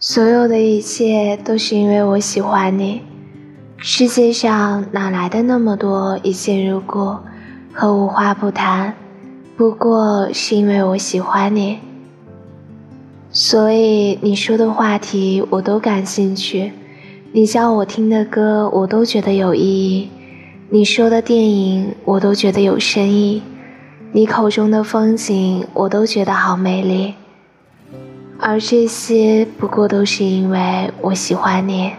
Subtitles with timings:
[0.00, 3.02] 所有的一切都是因为我喜欢你。
[3.78, 7.16] 世界上哪来的那么多一见如故
[7.72, 8.94] 和无话不谈？
[9.56, 11.78] 不过是因为我喜欢你，
[13.32, 16.70] 所以你说的话题我都感兴趣，
[17.32, 20.10] 你教我听的歌我都觉得有意义，
[20.70, 23.42] 你说的电影我都觉得有深意，
[24.12, 27.14] 你口中的风景我都觉得好美丽。
[28.40, 31.92] 而这些不过都是因为我喜欢你。